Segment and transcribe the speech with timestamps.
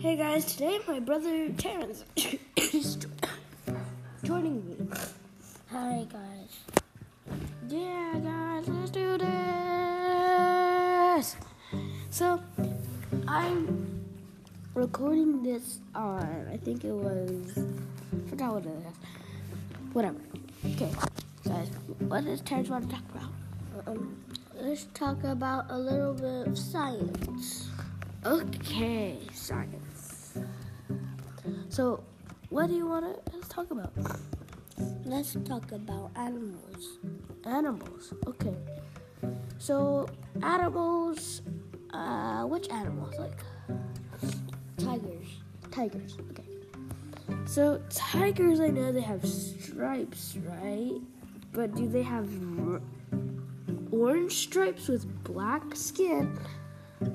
[0.00, 2.04] Hey guys, today my brother Terrence
[2.56, 2.98] is
[4.22, 4.76] joining me.
[5.72, 6.60] Hi guys.
[7.68, 11.34] Yeah, guys, let's do this.
[12.10, 12.40] So,
[13.26, 14.04] I'm
[14.74, 18.94] recording this on, I think it was, I forgot what it is.
[19.94, 20.20] Whatever.
[20.64, 20.92] Okay,
[21.44, 21.70] guys,
[22.06, 23.32] what does Terrence want to talk about?
[23.88, 24.16] Um,
[24.54, 27.68] let's talk about a little bit of science.
[28.24, 29.87] Okay, science.
[31.78, 32.02] So,
[32.50, 33.92] what do you want to talk about?
[35.04, 36.98] Let's talk about animals.
[37.44, 38.12] Animals.
[38.26, 38.56] Okay.
[39.58, 40.08] So,
[40.42, 41.42] animals.
[41.92, 43.14] Uh, which animals?
[43.16, 43.38] Like
[44.76, 45.28] Tigers.
[45.70, 46.16] tigers.
[46.32, 46.42] Okay.
[47.46, 51.00] So, tigers, I know they have stripes, right?
[51.52, 52.80] But do they have r-
[53.92, 56.36] orange stripes with black skin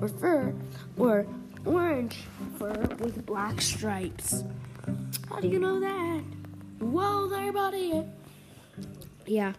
[0.00, 0.54] or fur,
[0.96, 1.26] or
[1.66, 2.18] orange
[2.58, 4.44] fur with black stripes?
[5.28, 6.22] How do you know that?
[6.80, 8.02] Whoa there, buddy!
[9.26, 9.54] Yeah,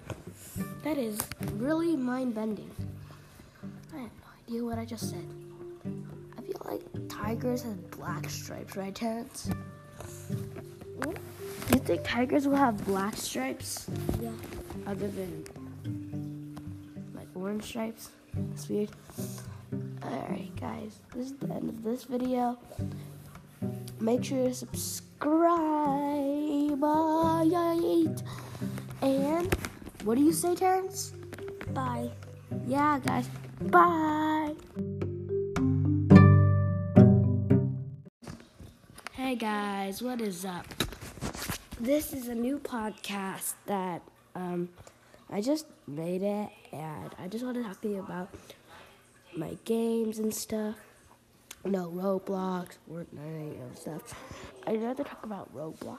[0.84, 1.18] that is
[1.56, 2.70] really mind bending.
[3.94, 5.26] I have no idea what I just said.
[6.38, 9.50] I feel like tigers have black stripes, right, Terrence?
[11.02, 11.14] Do
[11.74, 13.88] you think tigers will have black stripes
[14.22, 14.32] Yeah.
[14.86, 15.44] other than
[17.16, 18.10] like orange stripes?
[18.36, 18.90] That's weird.
[20.06, 22.58] Alright, guys, this is the end of this video.
[24.00, 25.96] Make sure to subscribe.
[29.02, 29.56] And
[30.04, 31.12] what do you say, Terrence?
[31.74, 32.12] Bye.
[32.68, 33.28] Yeah, guys.
[33.62, 34.54] Bye.
[39.14, 40.68] Hey guys, what is up?
[41.80, 44.04] This is a new podcast that
[44.36, 44.70] um
[45.32, 48.30] I just made it and I just want to talk to you about
[49.38, 50.76] my games and stuff.
[51.64, 54.14] No, Roblox, Fortnite and stuff.
[54.68, 55.98] I'd rather talk about Roblox.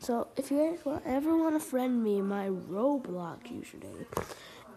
[0.00, 4.06] So if you guys want, ever want to friend me, my Roblox username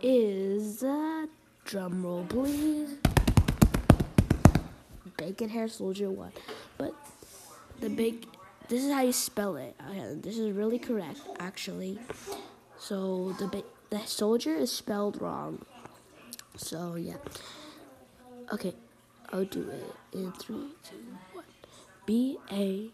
[0.02, 1.26] is uh,
[1.66, 2.96] drum roll please.
[5.18, 6.32] Bacon hair soldier one,
[6.78, 6.94] but
[7.80, 8.28] the big.
[8.70, 9.76] This is how you spell it.
[9.80, 11.98] Uh, this is really correct, actually.
[12.78, 15.66] So the the soldier is spelled wrong.
[16.58, 17.18] So yeah.
[18.52, 18.74] Okay,
[19.32, 21.46] I'll do it in three, two, one.
[22.06, 22.90] B A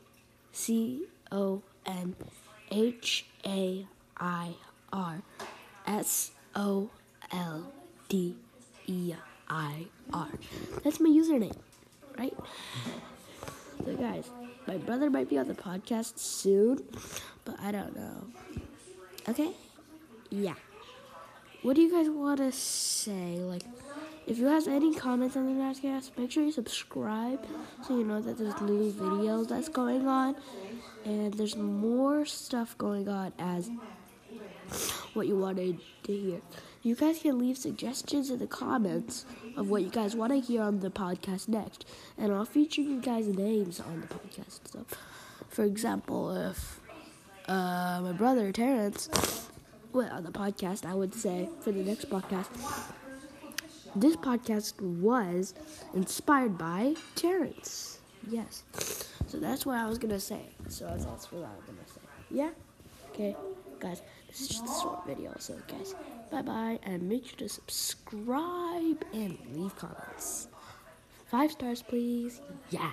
[0.52, 2.16] C O N
[2.72, 3.86] H A
[4.18, 4.56] I
[4.92, 5.22] R
[5.86, 6.90] S O
[7.32, 7.72] L
[8.10, 8.36] D
[8.88, 9.14] E
[9.50, 10.30] I R.
[10.84, 11.56] That's my username,
[12.18, 12.36] right?
[13.86, 14.30] So, guys,
[14.68, 16.80] my brother might be on the podcast soon,
[17.46, 18.28] but I don't know.
[19.28, 19.52] Okay?
[20.30, 20.56] Yeah.
[21.64, 23.38] What do you guys want to say?
[23.38, 23.64] Like,
[24.28, 27.46] if you have any comments on the podcast, make sure you subscribe
[27.88, 30.36] so you know that there's new videos that's going on.
[31.06, 33.70] And there's more stuff going on as
[35.14, 36.42] what you wanted to hear.
[36.82, 39.26] You guys can leave suggestions in the comments
[39.56, 41.86] of what you guys want to hear on the podcast next,
[42.18, 44.60] and I'll feature you guys' names on the podcast.
[44.72, 44.86] So,
[45.48, 46.82] for example, if
[47.48, 49.43] uh, my brother Terrence
[49.94, 52.48] went on the podcast, I would say for the next podcast,
[53.96, 55.54] this podcast was
[55.94, 58.00] inspired by Terrence.
[58.30, 58.64] Yes.
[59.28, 60.42] So that's what I was gonna say.
[60.68, 62.02] So that's what I was gonna say.
[62.32, 62.50] Yeah?
[63.12, 63.36] Okay,
[63.80, 65.34] guys, this is just a short video.
[65.38, 65.94] So, guys,
[66.32, 70.48] bye bye, and make sure to subscribe and leave comments.
[71.28, 72.42] Five stars, please.
[72.72, 72.92] Yeah.